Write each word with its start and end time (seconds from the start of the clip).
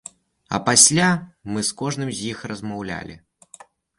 А 0.57 0.59
пасля 0.69 1.09
мы 1.51 1.59
з 1.69 1.77
кожным 1.83 2.09
з 2.19 2.33
іх 2.33 2.41
размаўлялі. 2.53 3.15